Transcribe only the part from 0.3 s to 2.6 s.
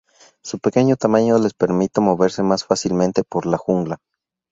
Su pequeño tamaño les permite moverse